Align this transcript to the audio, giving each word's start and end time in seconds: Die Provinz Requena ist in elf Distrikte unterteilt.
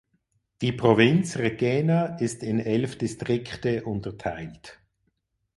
Die 0.63 0.71
Provinz 0.71 1.37
Requena 1.37 2.17
ist 2.17 2.41
in 2.41 2.59
elf 2.59 2.97
Distrikte 2.97 3.83
unterteilt. 3.85 4.79